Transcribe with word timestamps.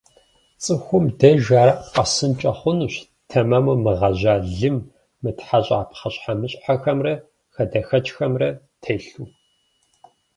Цӏыхум 0.63 1.05
деж 1.19 1.45
ар 1.61 1.69
къэсынкӏэ 1.93 2.51
хъунущ 2.59 2.95
тэмэму 3.29 3.75
мыгъэжьа 3.83 4.35
лым, 4.55 4.77
мытхьэщӏа 5.23 5.79
пхъэщхьэмыщхьэхэмрэ 5.89 7.13
хадэхэкӏхэмрэ 7.53 8.49
телъу. 8.81 9.27